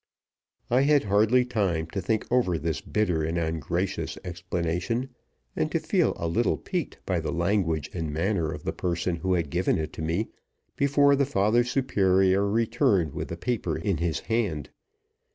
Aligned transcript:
I 0.71 0.81
had 0.81 1.03
hardly 1.03 1.45
time 1.45 1.85
to 1.91 2.01
think 2.01 2.25
over 2.31 2.57
this 2.57 2.81
bitter 2.81 3.21
and 3.21 3.37
ungracious 3.37 4.17
explanation, 4.25 5.09
and 5.55 5.71
to 5.71 5.79
feel 5.79 6.15
a 6.17 6.27
little 6.27 6.57
piqued 6.57 6.97
by 7.05 7.19
the 7.19 7.31
language 7.31 7.87
and 7.93 8.11
manner 8.11 8.51
of 8.51 8.63
the 8.63 8.73
person 8.73 9.17
who 9.17 9.35
had 9.35 9.51
given 9.51 9.77
it 9.77 9.93
to 9.93 10.01
me, 10.01 10.29
before 10.75 11.15
the 11.15 11.27
father 11.27 11.63
superior 11.63 12.49
returned 12.49 13.13
with 13.13 13.27
the 13.27 13.37
paper 13.37 13.77
in 13.77 13.97
his 13.97 14.21
hand. 14.21 14.71